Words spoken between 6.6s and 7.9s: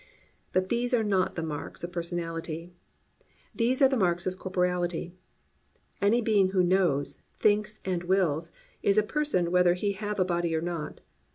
knows, thinks